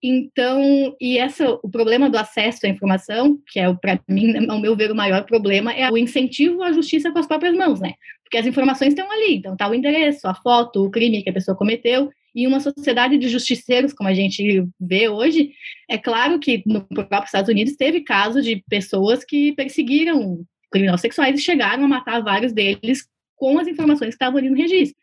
Então, 0.06 0.96
e 1.00 1.18
essa, 1.18 1.50
o 1.64 1.70
problema 1.70 2.10
do 2.10 2.18
acesso 2.18 2.66
à 2.66 2.70
informação, 2.70 3.40
que 3.48 3.58
é, 3.58 3.74
para 3.74 3.98
mim, 4.08 4.34
ao 4.50 4.60
meu 4.60 4.76
ver, 4.76 4.92
o 4.92 4.96
maior 4.96 5.24
problema, 5.26 5.72
é 5.72 5.90
o 5.90 5.98
incentivo 5.98 6.62
à 6.62 6.74
justiça 6.74 7.10
com 7.10 7.20
as 7.20 7.28
próprias 7.28 7.56
mãos, 7.56 7.80
né? 7.80 7.94
Porque 8.22 8.38
as 8.38 8.46
informações 8.46 8.90
estão 8.90 9.10
ali, 9.10 9.36
então 9.36 9.56
tá 9.56 9.70
o 9.70 9.74
endereço, 9.74 10.28
a 10.28 10.34
foto, 10.34 10.84
o 10.84 10.92
crime 10.92 11.24
que 11.24 11.30
a 11.30 11.34
pessoa 11.34 11.56
cometeu, 11.56 12.10
e 12.36 12.46
uma 12.46 12.60
sociedade 12.60 13.18
de 13.18 13.30
justiceiros, 13.30 13.94
como 13.94 14.10
a 14.10 14.14
gente 14.14 14.66
vê 14.78 15.08
hoje, 15.08 15.52
é 15.90 15.98
claro 15.98 16.38
que 16.40 16.64
no 16.66 16.82
próprio 16.82 17.24
Estados 17.24 17.50
Unidos 17.50 17.76
teve 17.76 18.02
casos 18.02 18.44
de 18.44 18.62
pessoas 18.68 19.24
que 19.24 19.54
perseguiram 19.54 20.44
criminosos 20.70 21.02
sexuais 21.02 21.40
e 21.40 21.42
chegaram 21.42 21.86
a 21.86 21.88
matar 21.88 22.22
vários 22.22 22.52
deles 22.52 23.08
com 23.36 23.60
as 23.60 23.68
informações 23.68 24.10
que 24.10 24.16
estavam 24.16 24.40
ali 24.40 24.50
no 24.50 24.58
registro. 24.58 24.98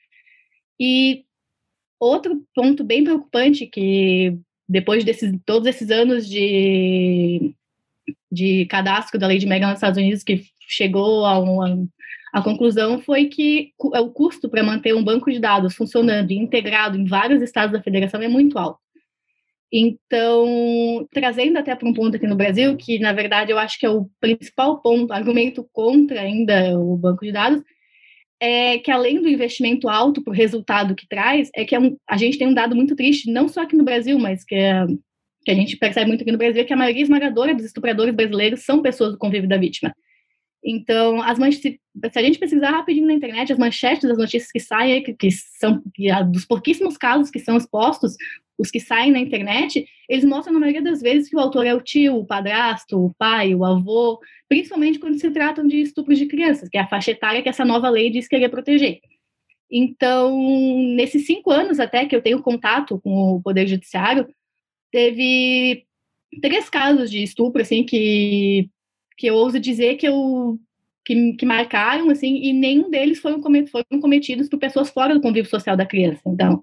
E 0.81 1.25
outro 2.01 2.43
ponto 2.55 2.83
bem 2.83 3.05
preocupante 3.05 3.67
que 3.67 4.39
depois 4.67 5.05
desses 5.05 5.39
todos 5.45 5.69
esses 5.69 5.91
anos 5.91 6.27
de, 6.27 7.55
de 8.33 8.65
cadastro 8.67 9.19
da 9.19 9.27
lei 9.27 9.37
de 9.37 9.47
Mega 9.47 9.67
nos 9.67 9.77
Estados 9.77 9.99
Unidos 9.99 10.25
que 10.25 10.43
chegou 10.61 11.27
a 11.27 11.39
uma 11.39 11.87
a 12.33 12.41
conclusão 12.43 13.01
foi 13.01 13.27
que 13.27 13.73
o 13.79 14.09
custo 14.11 14.49
para 14.49 14.63
manter 14.63 14.95
um 14.95 15.03
banco 15.03 15.31
de 15.31 15.41
dados 15.41 15.75
funcionando 15.75 16.31
e 16.31 16.37
integrado 16.39 16.97
em 16.97 17.05
vários 17.05 17.43
estados 17.43 17.73
da 17.73 17.83
federação 17.83 18.23
é 18.23 18.29
muito 18.29 18.57
alto. 18.57 18.79
Então, 19.73 21.09
trazendo 21.13 21.59
até 21.59 21.75
para 21.75 21.89
um 21.89 21.93
ponto 21.93 22.17
aqui 22.17 22.27
no 22.27 22.37
Brasil, 22.37 22.77
que 22.77 22.99
na 22.99 23.13
verdade 23.13 23.51
eu 23.51 23.59
acho 23.59 23.79
que 23.79 23.87
é 23.87 23.91
o 23.91 24.09
principal 24.21 24.81
ponto, 24.81 25.13
argumento 25.13 25.69
contra 25.73 26.21
ainda 26.21 26.79
o 26.79 26.97
banco 26.97 27.25
de 27.25 27.33
dados, 27.33 27.63
é 28.41 28.79
que 28.79 28.91
além 28.91 29.21
do 29.21 29.29
investimento 29.29 29.89
alto 29.89 30.23
para 30.23 30.31
o 30.31 30.35
resultado 30.35 30.95
que 30.95 31.07
traz, 31.07 31.51
é 31.55 31.65
que 31.65 31.75
é 31.75 31.79
um, 31.79 31.97
a 32.09 32.17
gente 32.17 32.39
tem 32.39 32.49
um 32.49 32.55
dado 32.55 32.75
muito 32.75 32.97
triste, 32.97 33.31
não 33.31 33.49
só 33.49 33.63
aqui 33.63 33.77
no 33.77 33.85
Brasil, 33.85 34.19
mas 34.19 34.43
que, 34.45 34.55
é, 34.55 34.87
que 35.45 35.51
a 35.51 35.55
gente 35.55 35.77
percebe 35.77 36.09
muito 36.09 36.23
aqui 36.23 36.33
no 36.33 36.39
Brasil, 36.39 36.63
é 36.63 36.65
que 36.65 36.73
a 36.73 36.77
maioria 36.77 37.03
esmagadora 37.03 37.55
dos 37.55 37.67
estupradores 37.67 38.15
brasileiros 38.15 38.65
são 38.65 38.81
pessoas 38.81 39.13
do 39.13 39.19
convívio 39.19 39.49
da 39.49 39.59
vítima. 39.59 39.93
Então, 40.63 41.23
as 41.23 41.39
manchetes, 41.39 41.81
se 42.13 42.19
a 42.19 42.23
gente 42.23 42.39
pesquisar 42.39 42.71
rapidinho 42.71 43.07
na 43.07 43.15
internet, 43.15 43.53
as 43.53 43.59
manchetes 43.59 44.07
das 44.07 44.19
notícias 44.19 44.53
que 44.53 44.61
saem, 44.61 45.03
que, 45.03 45.15
que 45.15 45.31
são 45.31 45.83
que, 45.95 46.09
dos 46.25 46.45
pouquíssimos 46.45 46.99
casos 46.99 47.31
que 47.31 47.39
são 47.39 47.57
expostos, 47.57 48.15
os 48.59 48.71
que 48.71 48.79
saem 48.79 49.11
na 49.11 49.19
internet, 49.19 49.87
eles 50.07 50.25
mostram, 50.25 50.53
na 50.53 50.61
maioria 50.61 50.83
das 50.83 51.01
vezes, 51.01 51.31
que 51.31 51.37
o 51.37 51.41
autor 51.41 51.65
é 51.65 51.75
o 51.75 51.81
tio, 51.81 52.17
o 52.17 52.27
padrasto, 52.27 53.03
o 53.03 53.15
pai, 53.15 53.55
o 53.55 53.65
avô, 53.65 54.21
principalmente 54.49 54.99
quando 54.99 55.19
se 55.19 55.31
tratam 55.31 55.67
de 55.67 55.81
estupros 55.81 56.19
de 56.19 56.27
crianças, 56.27 56.69
que 56.69 56.77
é 56.77 56.83
a 56.83 56.89
faixa 56.89 57.13
etária 57.13 57.43
que 57.43 57.49
essa 57.49 57.65
nova 57.65 57.89
lei 57.89 58.11
diz 58.11 58.29
querer 58.29 58.51
proteger. 58.51 59.01
Então, 59.71 60.37
nesses 60.95 61.25
cinco 61.25 61.51
anos 61.51 61.81
até 61.81 62.05
que 62.05 62.15
eu 62.15 62.21
tenho 62.21 62.43
contato 62.43 63.01
com 63.01 63.37
o 63.37 63.43
Poder 63.43 63.67
Judiciário, 63.67 64.29
teve 64.93 65.87
três 66.43 66.69
casos 66.69 67.11
de 67.11 67.23
estupro, 67.23 67.63
assim, 67.63 67.85
que 67.85 68.69
que 69.21 69.27
eu 69.27 69.35
ouso 69.35 69.61
dizer 69.61 69.97
que 69.97 70.09
eu 70.09 70.59
que, 71.05 71.35
que 71.35 71.45
marcaram, 71.45 72.09
assim, 72.09 72.37
e 72.43 72.55
nenhum 72.55 72.89
deles 72.89 73.21
foram, 73.21 73.43
foram 73.43 74.01
cometidos 74.01 74.49
por 74.49 74.59
pessoas 74.59 74.89
fora 74.89 75.15
do 75.15 75.21
convívio 75.21 75.51
social 75.51 75.77
da 75.77 75.85
criança. 75.85 76.23
Então, 76.27 76.63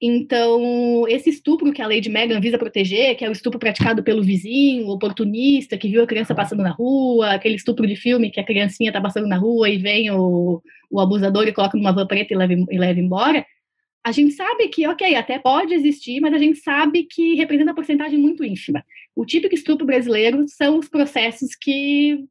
então, 0.00 1.06
esse 1.06 1.28
estupro 1.28 1.70
que 1.70 1.82
a 1.82 1.86
lei 1.86 2.00
de 2.00 2.08
Megan 2.08 2.40
visa 2.40 2.56
proteger, 2.56 3.14
que 3.14 3.24
é 3.24 3.28
o 3.28 3.32
estupro 3.32 3.58
praticado 3.58 4.02
pelo 4.02 4.22
vizinho, 4.22 4.88
oportunista, 4.88 5.76
que 5.76 5.88
viu 5.88 6.02
a 6.02 6.06
criança 6.06 6.34
passando 6.34 6.62
na 6.62 6.70
rua, 6.70 7.34
aquele 7.34 7.56
estupro 7.56 7.86
de 7.86 7.96
filme 7.96 8.30
que 8.30 8.40
a 8.40 8.44
criancinha 8.44 8.88
está 8.88 9.00
passando 9.00 9.26
na 9.26 9.36
rua 9.36 9.68
e 9.68 9.76
vem 9.76 10.10
o, 10.10 10.62
o 10.90 10.98
abusador 10.98 11.46
e 11.46 11.52
coloca 11.52 11.76
numa 11.76 11.92
van 11.92 12.06
preta 12.06 12.32
e 12.32 12.36
leva, 12.38 12.54
e 12.54 12.78
leva 12.78 12.98
embora, 12.98 13.44
a 14.04 14.12
gente 14.12 14.32
sabe 14.32 14.68
que, 14.68 14.86
ok, 14.86 15.14
até 15.14 15.38
pode 15.38 15.74
existir, 15.74 16.20
mas 16.20 16.32
a 16.32 16.38
gente 16.38 16.58
sabe 16.60 17.04
que 17.04 17.34
representa 17.34 17.70
uma 17.70 17.74
porcentagem 17.74 18.18
muito 18.18 18.44
ínfima. 18.44 18.82
O 19.14 19.26
típico 19.26 19.54
estupro 19.54 19.86
brasileiro 19.86 20.46
são 20.48 20.78
os 20.78 20.88
processos 20.88 21.54
que, 21.54 22.24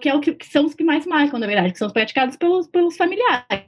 que, 0.00 0.08
é 0.08 0.14
o 0.14 0.20
que, 0.20 0.34
que 0.34 0.46
são 0.46 0.66
os 0.66 0.74
que 0.74 0.84
mais 0.84 1.06
marcam, 1.06 1.40
na 1.40 1.46
verdade, 1.46 1.72
que 1.72 1.78
são 1.78 1.90
praticados 1.90 2.36
pelos, 2.36 2.68
pelos 2.68 2.96
familiares. 2.96 3.66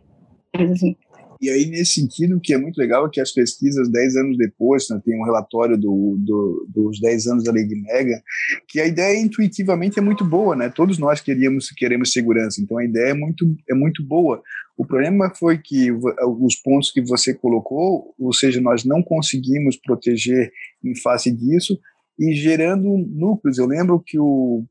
Assim. 0.54 0.96
E 1.42 1.50
aí, 1.50 1.66
nesse 1.66 1.94
sentido, 1.94 2.36
o 2.36 2.40
que 2.40 2.54
é 2.54 2.56
muito 2.56 2.78
legal 2.78 3.04
é 3.04 3.10
que 3.10 3.20
as 3.20 3.32
pesquisas, 3.32 3.90
10 3.90 4.16
anos 4.16 4.38
depois, 4.38 4.88
né, 4.88 5.02
tem 5.04 5.18
um 5.18 5.24
relatório 5.24 5.76
do, 5.76 6.16
do, 6.20 6.68
dos 6.68 7.00
10 7.00 7.26
anos 7.26 7.42
da 7.42 7.50
Lei 7.50 7.66
de 7.66 7.74
Mega, 7.82 8.22
que 8.68 8.78
a 8.80 8.86
ideia 8.86 9.20
intuitivamente 9.20 9.98
é 9.98 10.02
muito 10.02 10.24
boa, 10.24 10.54
né? 10.54 10.68
Todos 10.68 10.98
nós 10.98 11.20
queríamos, 11.20 11.68
queremos 11.70 12.12
segurança, 12.12 12.62
então 12.62 12.78
a 12.78 12.84
ideia 12.84 13.10
é 13.10 13.14
muito, 13.14 13.56
é 13.68 13.74
muito 13.74 14.06
boa. 14.06 14.40
O 14.82 14.84
problema 14.84 15.32
foi 15.32 15.58
que 15.58 15.92
os 15.92 16.56
pontos 16.56 16.90
que 16.90 17.00
você 17.00 17.32
colocou, 17.32 18.12
ou 18.18 18.32
seja, 18.32 18.60
nós 18.60 18.84
não 18.84 19.00
conseguimos 19.00 19.76
proteger 19.76 20.50
em 20.84 20.96
face 20.96 21.30
disso, 21.30 21.78
e 22.18 22.34
gerando 22.34 22.98
núcleos. 22.98 23.58
Eu 23.58 23.66
lembro 23.66 24.02
que 24.04 24.18
o, 24.18 24.64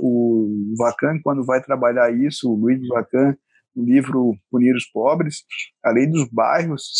o 0.00 0.74
Vacan, 0.76 1.18
quando 1.24 1.46
vai 1.46 1.62
trabalhar 1.62 2.14
isso, 2.14 2.52
o 2.52 2.54
Luiz 2.54 2.86
Vacan, 2.86 3.34
no 3.74 3.86
livro 3.86 4.36
Punir 4.50 4.76
os 4.76 4.84
Pobres, 4.84 5.44
além 5.82 6.10
dos 6.10 6.28
bairros, 6.30 6.98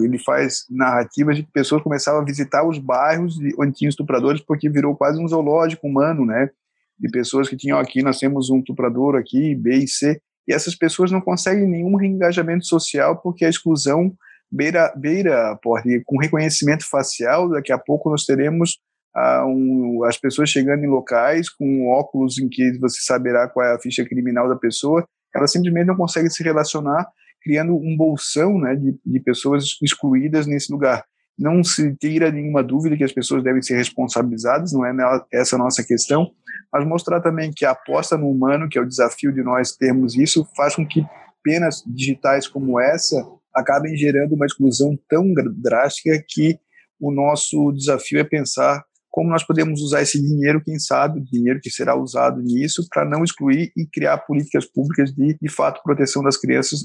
ele 0.00 0.20
faz 0.20 0.60
narrativas 0.70 1.36
de 1.36 1.42
que 1.42 1.50
pessoas 1.50 1.82
começavam 1.82 2.20
a 2.20 2.24
visitar 2.24 2.64
os 2.64 2.78
bairros 2.78 3.36
onde 3.58 3.72
tinham 3.72 3.88
estupradores, 3.88 4.40
porque 4.40 4.70
virou 4.70 4.94
quase 4.94 5.20
um 5.20 5.26
zoológico 5.26 5.88
humano, 5.88 6.24
né? 6.24 6.50
De 6.96 7.10
pessoas 7.10 7.48
que 7.48 7.56
tinham 7.56 7.80
aqui, 7.80 8.00
nós 8.00 8.20
temos 8.20 8.48
um 8.48 8.58
estuprador 8.58 9.16
aqui, 9.16 9.56
B 9.56 9.78
e 9.78 9.88
C, 9.88 10.22
e 10.46 10.52
essas 10.52 10.74
pessoas 10.74 11.10
não 11.10 11.20
conseguem 11.20 11.66
nenhum 11.66 11.96
reengajamento 11.96 12.66
social 12.66 13.20
porque 13.20 13.44
a 13.44 13.48
exclusão 13.48 14.14
beira, 14.50 14.92
beira 14.96 15.56
porta. 15.62 15.88
Com 16.04 16.18
reconhecimento 16.18 16.88
facial, 16.88 17.48
daqui 17.48 17.72
a 17.72 17.78
pouco 17.78 18.10
nós 18.10 18.24
teremos 18.24 18.78
ah, 19.14 19.44
um, 19.46 20.04
as 20.04 20.18
pessoas 20.18 20.50
chegando 20.50 20.84
em 20.84 20.88
locais 20.88 21.48
com 21.48 21.88
óculos 21.88 22.38
em 22.38 22.48
que 22.48 22.78
você 22.78 23.00
saberá 23.00 23.48
qual 23.48 23.66
é 23.66 23.74
a 23.74 23.80
ficha 23.80 24.04
criminal 24.04 24.48
da 24.48 24.56
pessoa 24.56 25.06
ela 25.36 25.46
simplesmente 25.46 25.86
não 25.86 25.96
consegue 25.96 26.30
se 26.30 26.42
relacionar, 26.42 27.06
criando 27.42 27.76
um 27.76 27.96
bolsão 27.96 28.58
né, 28.58 28.74
de, 28.74 28.98
de 29.04 29.20
pessoas 29.20 29.76
excluídas 29.82 30.46
nesse 30.46 30.72
lugar. 30.72 31.04
Não 31.38 31.62
se 31.62 31.94
tira 31.96 32.30
nenhuma 32.30 32.62
dúvida 32.62 32.96
que 32.96 33.04
as 33.04 33.12
pessoas 33.12 33.42
devem 33.42 33.62
ser 33.62 33.76
responsabilizadas, 33.76 34.72
não 34.72 34.84
é 34.84 34.92
essa 35.32 35.56
a 35.56 35.58
nossa 35.58 35.84
questão, 35.84 36.30
mas 36.72 36.86
mostrar 36.86 37.20
também 37.20 37.52
que 37.54 37.64
a 37.64 37.72
aposta 37.72 38.16
no 38.16 38.30
humano, 38.30 38.68
que 38.68 38.78
é 38.78 38.82
o 38.82 38.88
desafio 38.88 39.32
de 39.32 39.42
nós 39.42 39.72
termos 39.72 40.16
isso, 40.16 40.46
faz 40.56 40.74
com 40.74 40.86
que 40.86 41.04
penas 41.42 41.82
digitais 41.86 42.48
como 42.48 42.80
essa 42.80 43.24
acabem 43.54 43.96
gerando 43.96 44.34
uma 44.34 44.46
exclusão 44.46 44.98
tão 45.08 45.32
drástica 45.56 46.22
que 46.28 46.58
o 47.00 47.12
nosso 47.12 47.72
desafio 47.72 48.18
é 48.18 48.24
pensar 48.24 48.84
como 49.16 49.30
nós 49.30 49.42
podemos 49.42 49.80
usar 49.80 50.02
esse 50.02 50.20
dinheiro, 50.20 50.62
quem 50.62 50.78
sabe, 50.78 51.24
dinheiro 51.32 51.58
que 51.62 51.70
será 51.70 51.96
usado 51.96 52.42
nisso, 52.42 52.86
para 52.90 53.02
não 53.02 53.24
excluir 53.24 53.72
e 53.74 53.86
criar 53.86 54.18
políticas 54.18 54.66
públicas 54.66 55.10
de, 55.10 55.38
de 55.40 55.48
fato, 55.48 55.82
proteção 55.82 56.22
das 56.22 56.36
crianças, 56.36 56.80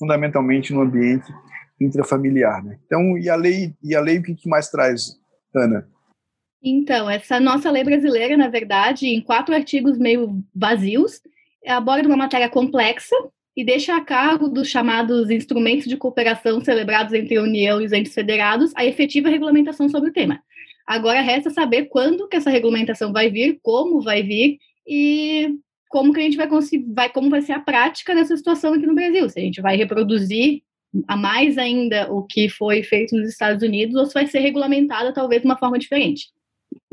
fundamentalmente 0.00 0.72
no 0.72 0.80
ambiente 0.80 1.30
intrafamiliar. 1.78 2.64
Né? 2.64 2.78
Então, 2.86 3.18
e 3.18 3.28
a 3.28 3.36
lei, 3.36 3.74
e 3.84 3.94
a 3.94 4.00
lei 4.00 4.18
o 4.18 4.22
que, 4.22 4.34
que 4.34 4.48
mais 4.48 4.70
traz, 4.70 5.20
Ana? 5.54 5.86
Então, 6.62 7.08
essa 7.08 7.38
nossa 7.38 7.70
lei 7.70 7.84
brasileira, 7.84 8.36
na 8.36 8.48
verdade, 8.48 9.06
em 9.06 9.20
quatro 9.20 9.54
artigos 9.54 9.98
meio 9.98 10.42
vazios, 10.54 11.20
aborda 11.66 12.08
uma 12.08 12.16
matéria 12.16 12.48
complexa 12.48 13.14
e 13.56 13.64
deixa 13.64 13.96
a 13.96 14.00
cargo 14.00 14.48
dos 14.48 14.68
chamados 14.68 15.30
instrumentos 15.30 15.86
de 15.86 15.96
cooperação 15.96 16.62
celebrados 16.62 17.12
entre 17.12 17.36
a 17.36 17.42
União 17.42 17.80
e 17.80 17.84
os 17.84 17.92
entes 17.92 18.14
federados 18.14 18.72
a 18.74 18.84
efetiva 18.84 19.28
regulamentação 19.28 19.88
sobre 19.88 20.10
o 20.10 20.12
tema. 20.12 20.42
Agora 20.86 21.20
resta 21.20 21.50
saber 21.50 21.86
quando 21.86 22.28
que 22.28 22.36
essa 22.36 22.50
regulamentação 22.50 23.12
vai 23.12 23.30
vir, 23.30 23.58
como 23.62 24.00
vai 24.00 24.22
vir 24.22 24.58
e 24.86 25.54
como 25.90 26.12
que 26.12 26.20
a 26.20 26.22
gente 26.22 26.36
vai 26.36 26.48
conseguir, 26.48 26.86
vai, 26.94 27.10
como 27.10 27.28
vai 27.28 27.42
ser 27.42 27.52
a 27.52 27.60
prática 27.60 28.14
nessa 28.14 28.36
situação 28.36 28.72
aqui 28.72 28.86
no 28.86 28.94
Brasil. 28.94 29.28
Se 29.28 29.40
a 29.40 29.42
gente 29.42 29.60
vai 29.60 29.76
reproduzir 29.76 30.62
a 31.06 31.16
mais 31.16 31.58
ainda 31.58 32.10
o 32.10 32.22
que 32.22 32.48
foi 32.48 32.82
feito 32.82 33.14
nos 33.14 33.28
Estados 33.28 33.62
Unidos 33.62 33.96
ou 33.96 34.06
se 34.06 34.14
vai 34.14 34.26
ser 34.26 34.38
regulamentada 34.38 35.12
talvez 35.12 35.42
de 35.42 35.48
uma 35.48 35.58
forma 35.58 35.78
diferente. 35.78 36.28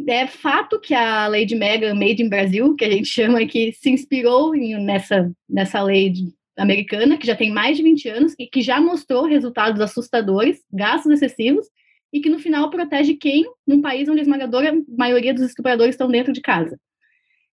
É 0.08 0.26
fato 0.26 0.80
que 0.80 0.96
a 0.96 1.28
lei 1.28 1.46
de 1.46 1.56
Mega 1.56 1.94
Made 1.94 2.24
in 2.24 2.30
Brasil, 2.30 2.76
que 2.76 2.86
a 2.86 2.90
gente 2.90 3.08
chama 3.08 3.40
aqui, 3.40 3.72
se 3.72 3.90
inspirou 3.92 4.54
nessa, 4.54 5.32
nessa 5.48 5.82
lei 5.82 6.10
de, 6.10 6.34
americana, 6.58 7.18
que 7.18 7.28
já 7.28 7.36
tem 7.36 7.52
mais 7.52 7.78
de 7.78 7.84
20 7.84 8.10
anos 8.10 8.36
e 8.40 8.48
que 8.48 8.62
já 8.62 8.82
mostrou 8.82 9.26
resultados 9.26 9.80
assustadores, 9.80 10.60
gastos 10.74 11.12
excessivos, 11.12 11.68
e 12.12 12.20
que 12.20 12.30
no 12.30 12.40
final 12.40 12.70
protege 12.72 13.14
quem 13.14 13.46
num 13.66 13.82
país 13.82 14.10
onde 14.10 14.20
a 14.20 14.24
esmagadora 14.24 14.74
maioria 14.88 15.34
dos 15.34 15.44
estupradores 15.44 15.94
estão 15.94 16.10
dentro 16.10 16.34
de 16.34 16.42
casa. 16.42 16.80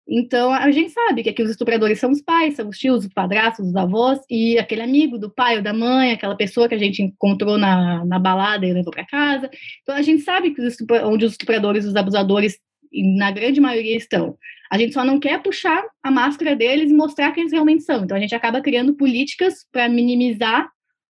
Então, 0.06 0.52
a 0.52 0.71
gente 0.71 0.90
sabe 0.90 1.23
que 1.23 1.28
aqui 1.28 1.42
os 1.42 1.50
estupradores 1.50 1.99
são 1.99 2.11
os 2.11 2.21
pais, 2.21 2.54
são 2.56 2.68
os 2.68 2.76
tios, 2.76 3.04
os 3.04 3.12
padrastos, 3.12 3.68
os 3.68 3.76
avós, 3.76 4.18
e 4.28 4.59
aquele 4.59 4.82
amigo 4.82 5.16
do 5.16 5.30
pai 5.30 5.56
ou 5.56 5.62
da 5.62 5.73
mãe, 5.73 6.12
aquela 6.12 6.37
pessoa 6.37 6.68
que 6.68 6.75
a 6.75 6.78
gente 6.78 7.02
encontrou 7.02 7.56
na, 7.56 8.04
na 8.04 8.18
balada 8.18 8.66
e 8.66 8.73
levou 8.73 8.92
para 8.92 9.06
casa. 9.06 9.49
Então, 9.82 9.94
a 9.94 10.02
gente 10.02 10.23
sabe 10.23 10.52
que 10.52 10.61
os 10.61 10.76
onde 11.04 11.25
os 11.25 11.32
estupradores, 11.32 11.85
os 11.85 11.94
abusadores, 11.94 12.59
na 12.92 13.30
grande 13.30 13.61
maioria, 13.61 13.97
estão. 13.97 14.37
A 14.71 14.76
gente 14.76 14.92
só 14.92 15.04
não 15.04 15.21
quer 15.21 15.40
puxar 15.42 15.82
a 16.02 16.11
máscara 16.11 16.56
deles 16.56 16.90
e 16.90 16.94
mostrar 16.94 17.32
quem 17.32 17.42
eles 17.42 17.52
realmente 17.52 17.85
são. 17.85 18.04
Então, 18.04 18.16
a 18.16 18.21
gente 18.21 18.35
acaba 18.35 18.61
criando 18.61 18.94
políticas 18.94 19.66
para 19.71 19.88
minimizar 19.88 20.68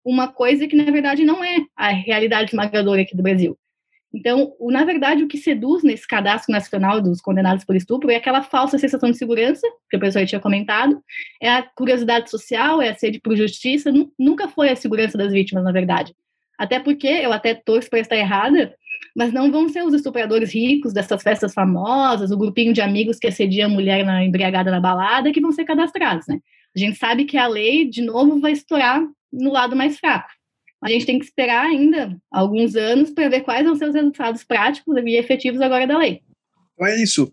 uma 0.05 0.29
coisa 0.29 0.67
que, 0.67 0.75
na 0.75 0.91
verdade, 0.91 1.25
não 1.25 1.45
é 1.45 1.59
a 1.77 1.89
realidade 1.89 2.51
esmagadora 2.51 3.03
aqui 3.03 3.15
do 3.15 3.23
Brasil. 3.23 3.57
Então, 4.13 4.55
o, 4.59 4.71
na 4.71 4.85
verdade, 4.85 5.23
o 5.23 5.29
que 5.29 5.37
seduz 5.37 5.83
nesse 5.83 6.07
cadastro 6.07 6.51
nacional 6.51 7.01
dos 7.01 7.21
condenados 7.21 7.65
por 7.65 7.77
estupro 7.77 8.11
é 8.11 8.17
aquela 8.17 8.43
falsa 8.43 8.79
sensação 8.79 9.11
de 9.11 9.19
segurança, 9.19 9.67
que 9.91 9.97
o 9.97 10.01
professor 10.01 10.27
tinha 10.27 10.41
comentado, 10.41 11.03
é 11.41 11.51
a 11.51 11.63
curiosidade 11.63 12.31
social, 12.31 12.81
é 12.81 12.89
a 12.89 12.95
sede 12.95 13.21
por 13.21 13.37
justiça, 13.37 13.93
nunca 14.19 14.49
foi 14.49 14.71
a 14.71 14.77
segurança 14.77 15.19
das 15.19 15.33
vítimas, 15.33 15.63
na 15.63 15.73
verdade. 15.73 16.15
Até 16.59 16.81
porque, 16.81 17.07
eu 17.07 17.33
até 17.33 17.55
torço 17.55 17.91
para 17.91 18.01
estar 18.01 18.17
errada, 18.17 18.75
mas 19.15 19.33
não 19.33 19.51
vão 19.53 19.69
ser 19.69 19.85
os 19.85 19.95
estupradores 19.95 20.53
ricos 20.53 20.93
dessas 20.93 21.23
festas 21.23 21.53
famosas, 21.53 22.31
o 22.31 22.37
grupinho 22.37 22.73
de 22.73 22.81
amigos 22.81 23.19
que 23.19 23.29
assedia 23.29 23.67
a 23.67 23.69
mulher 23.69 24.05
na, 24.05 24.25
embriagada 24.25 24.71
na 24.71 24.81
balada, 24.81 25.33
que 25.33 25.41
vão 25.41 25.53
ser 25.53 25.65
cadastrados, 25.65 26.27
né? 26.27 26.41
A 26.75 26.79
gente 26.79 26.99
sabe 26.99 27.25
que 27.25 27.37
a 27.37 27.47
lei, 27.47 27.89
de 27.89 28.03
novo, 28.03 28.41
vai 28.41 28.53
estourar 28.53 29.03
no 29.33 29.53
lado 29.53 29.77
mais 29.77 29.99
fraco. 29.99 30.29
A 30.83 30.89
gente 30.89 31.07
tem 31.07 31.19
que 31.19 31.25
esperar 31.25 31.67
ainda 31.67 32.17
alguns 32.31 32.77
anos 32.77 33.11
para 33.11 33.29
ver 33.29 33.41
quais 33.41 33.65
vão 33.65 33.75
ser 33.75 33.89
os 33.89 33.95
resultados 33.95 34.45
práticos 34.45 34.97
e 34.97 35.17
efetivos 35.17 35.61
agora 35.61 35.87
da 35.87 35.99
lei. 35.99 36.23
Então 36.79 36.87
é 36.87 37.03
isso. 37.03 37.31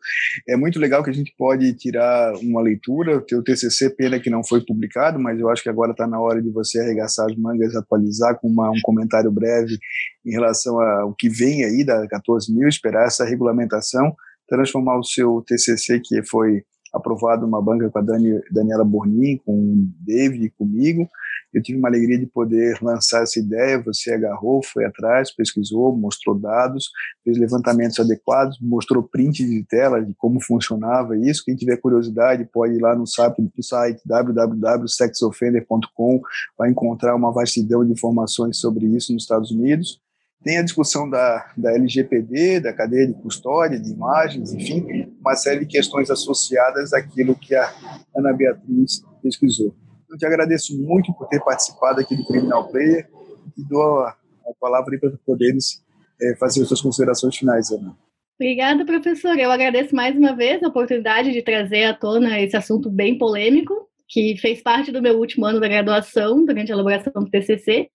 É 0.49 0.57
muito 0.57 0.79
legal 0.79 1.03
que 1.03 1.11
a 1.11 1.13
gente 1.13 1.31
pode 1.37 1.71
tirar 1.75 2.33
uma 2.37 2.61
leitura. 2.61 3.17
O 3.17 3.21
teu 3.21 3.43
TCC, 3.43 3.91
pena 3.91 4.19
que 4.19 4.29
não 4.29 4.43
foi 4.43 4.65
publicado, 4.65 5.19
mas 5.19 5.39
eu 5.39 5.49
acho 5.49 5.61
que 5.61 5.69
agora 5.69 5.91
está 5.91 6.07
na 6.07 6.19
hora 6.19 6.41
de 6.41 6.49
você 6.49 6.79
arregaçar 6.79 7.27
as 7.27 7.35
mangas, 7.37 7.75
atualizar 7.75 8.39
com 8.39 8.47
uma, 8.47 8.71
um 8.71 8.81
comentário 8.81 9.31
breve 9.31 9.77
em 10.25 10.31
relação 10.31 10.79
ao 10.79 11.13
que 11.13 11.29
vem 11.29 11.63
aí 11.63 11.85
da 11.85 12.07
14 12.07 12.51
mil, 12.51 12.67
esperar 12.67 13.05
essa 13.05 13.23
regulamentação, 13.23 14.15
transformar 14.49 14.97
o 14.97 15.03
seu 15.03 15.43
TCC, 15.45 16.01
que 16.03 16.23
foi 16.23 16.63
aprovado 16.95 17.45
uma 17.45 17.61
banca 17.61 17.89
com 17.89 17.99
a 17.99 18.01
Dani, 18.01 18.41
Daniela 18.51 18.85
Bornin, 18.85 19.37
com 19.45 19.53
o 19.53 19.87
David 20.05 20.45
e 20.45 20.49
comigo. 20.49 21.07
Eu 21.53 21.61
tive 21.61 21.77
uma 21.79 21.87
alegria 21.87 22.19
de 22.19 22.25
poder 22.25 22.77
lançar 22.81 23.23
essa 23.23 23.39
ideia. 23.39 23.81
Você 23.83 24.13
agarrou, 24.13 24.61
foi 24.61 24.83
atrás, 24.83 25.33
pesquisou, 25.33 25.95
mostrou 25.95 26.37
dados, 26.37 26.89
fez 27.23 27.37
levantamentos 27.37 27.97
adequados, 27.97 28.59
mostrou 28.59 29.01
print 29.01 29.45
de 29.45 29.63
tela 29.63 30.03
de 30.03 30.13
como 30.15 30.41
funcionava 30.41 31.17
isso. 31.17 31.45
Quem 31.45 31.55
tiver 31.55 31.77
curiosidade 31.77 32.43
pode 32.51 32.73
ir 32.73 32.81
lá 32.81 32.93
no 32.93 33.07
site, 33.07 33.41
no 33.41 33.49
site 33.63 34.01
www.sexoffender.com, 34.05 36.19
vai 36.57 36.71
encontrar 36.71 37.15
uma 37.15 37.31
vastidão 37.31 37.85
de 37.85 37.93
informações 37.93 38.59
sobre 38.59 38.85
isso 38.87 39.13
nos 39.13 39.23
Estados 39.23 39.51
Unidos. 39.51 40.03
Tem 40.45 40.59
a 40.59 40.61
discussão 40.61 41.09
da, 41.09 41.51
da 41.57 41.73
LGPD, 41.73 42.59
da 42.59 42.71
cadeia 42.71 43.07
de 43.07 43.15
custódia, 43.15 43.79
de 43.79 43.89
imagens, 43.89 44.53
enfim, 44.53 45.11
uma 45.19 45.35
série 45.35 45.61
de 45.61 45.65
questões 45.65 46.11
associadas 46.11 46.93
àquilo 46.93 47.35
que 47.35 47.55
a 47.55 47.73
Ana 48.15 48.31
Beatriz 48.31 49.03
pesquisou. 49.23 49.75
Eu 50.07 50.15
te 50.15 50.23
agradeço 50.23 50.79
muito 50.79 51.11
por 51.15 51.27
ter 51.29 51.43
participado 51.43 51.99
aqui 51.99 52.15
do 52.15 52.23
Criminal 52.27 52.69
Player 52.69 53.09
e 53.57 53.67
dou 53.67 54.01
a, 54.01 54.09
a 54.09 54.53
palavra 54.61 54.95
para 54.99 55.13
poderes 55.25 55.83
é, 56.21 56.35
fazer 56.35 56.61
as 56.61 56.67
suas 56.67 56.81
considerações 56.81 57.35
finais, 57.35 57.71
Ana. 57.71 57.97
Obrigada, 58.39 58.85
professor. 58.85 59.35
Eu 59.39 59.49
agradeço 59.49 59.95
mais 59.95 60.15
uma 60.15 60.35
vez 60.35 60.61
a 60.61 60.67
oportunidade 60.67 61.31
de 61.31 61.41
trazer 61.41 61.85
à 61.85 61.93
tona 61.95 62.39
esse 62.39 62.55
assunto 62.55 62.91
bem 62.91 63.17
polêmico, 63.17 63.73
que 64.07 64.37
fez 64.37 64.61
parte 64.61 64.91
do 64.91 65.01
meu 65.01 65.17
último 65.17 65.47
ano 65.47 65.59
da 65.59 65.67
graduação, 65.67 66.45
durante 66.45 66.71
a 66.71 66.75
elaboração 66.75 67.13
do 67.15 67.31
TCC, 67.31 67.89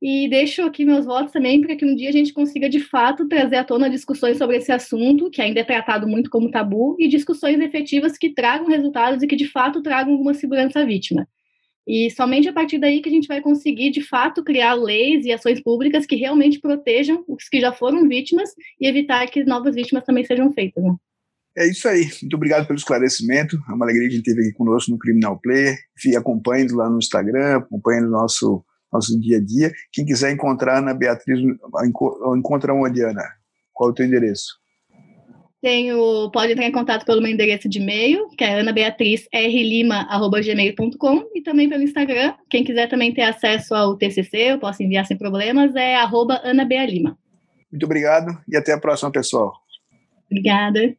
e 0.00 0.28
deixo 0.28 0.62
aqui 0.62 0.84
meus 0.84 1.06
votos 1.06 1.32
também 1.32 1.60
para 1.60 1.76
que 1.76 1.84
um 1.84 1.94
dia 1.94 2.08
a 2.08 2.12
gente 2.12 2.32
consiga, 2.32 2.68
de 2.68 2.80
fato, 2.80 3.26
trazer 3.28 3.56
à 3.56 3.64
tona 3.64 3.88
discussões 3.88 4.36
sobre 4.36 4.56
esse 4.56 4.70
assunto, 4.70 5.30
que 5.30 5.40
ainda 5.40 5.60
é 5.60 5.64
tratado 5.64 6.06
muito 6.06 6.28
como 6.28 6.50
tabu, 6.50 6.96
e 6.98 7.08
discussões 7.08 7.58
efetivas 7.60 8.18
que 8.18 8.34
tragam 8.34 8.66
resultados 8.66 9.22
e 9.22 9.26
que, 9.26 9.36
de 9.36 9.48
fato, 9.48 9.82
tragam 9.82 10.12
alguma 10.12 10.34
segurança 10.34 10.80
à 10.80 10.84
vítima. 10.84 11.26
E 11.86 12.10
somente 12.10 12.48
a 12.48 12.52
partir 12.52 12.78
daí 12.78 13.02
que 13.02 13.08
a 13.08 13.12
gente 13.12 13.28
vai 13.28 13.42
conseguir, 13.42 13.90
de 13.90 14.02
fato, 14.02 14.42
criar 14.42 14.74
leis 14.74 15.26
e 15.26 15.32
ações 15.32 15.62
públicas 15.62 16.06
que 16.06 16.16
realmente 16.16 16.58
protejam 16.58 17.22
os 17.28 17.48
que 17.48 17.60
já 17.60 17.72
foram 17.72 18.08
vítimas 18.08 18.50
e 18.80 18.86
evitar 18.86 19.26
que 19.26 19.44
novas 19.44 19.74
vítimas 19.74 20.04
também 20.04 20.24
sejam 20.24 20.50
feitas. 20.52 20.82
Né? 20.82 20.94
É 21.56 21.68
isso 21.68 21.86
aí. 21.86 22.04
Muito 22.22 22.34
obrigado 22.34 22.66
pelo 22.66 22.78
esclarecimento. 22.78 23.56
É 23.68 23.72
uma 23.72 23.84
alegria 23.84 24.10
gente 24.10 24.24
teve 24.24 24.40
aqui 24.40 24.52
conosco 24.52 24.90
no 24.90 24.98
Criminal 24.98 25.38
Player. 25.40 25.76
Enfim, 25.98 26.16
acompanhe 26.16 26.66
lá 26.72 26.88
no 26.88 26.98
Instagram, 26.98 27.58
acompanhe 27.58 28.00
no 28.00 28.10
nosso, 28.10 28.64
nosso 28.94 29.20
dia 29.20 29.36
a 29.38 29.40
dia. 29.40 29.72
Quem 29.92 30.06
quiser 30.06 30.30
encontrar 30.32 30.76
a 30.76 30.78
Ana 30.78 30.94
Beatriz, 30.94 31.40
encontra 32.36 32.72
onde, 32.72 33.02
Ana? 33.02 33.24
Qual 33.72 33.90
é 33.90 33.92
o 33.92 33.94
teu 33.94 34.06
endereço? 34.06 34.62
Tenho, 35.60 36.30
pode 36.30 36.52
entrar 36.52 36.66
em 36.66 36.72
contato 36.72 37.04
pelo 37.06 37.22
meu 37.22 37.32
endereço 37.32 37.68
de 37.68 37.80
e-mail, 37.80 38.28
que 38.36 38.44
é 38.44 38.60
anabeatrizrlima.gmail.com 38.60 41.24
e 41.34 41.42
também 41.42 41.68
pelo 41.70 41.82
Instagram. 41.82 42.34
Quem 42.50 42.62
quiser 42.62 42.86
também 42.86 43.14
ter 43.14 43.22
acesso 43.22 43.74
ao 43.74 43.96
TCC, 43.96 44.52
eu 44.52 44.58
posso 44.58 44.82
enviar 44.82 45.06
sem 45.06 45.16
problemas, 45.16 45.74
é 45.74 45.94
arroba 45.96 46.38
anabealima. 46.44 47.16
Muito 47.72 47.86
obrigado 47.86 48.38
e 48.46 48.54
até 48.56 48.72
a 48.72 48.78
próxima, 48.78 49.10
pessoal. 49.10 49.54
Obrigada. 50.30 50.94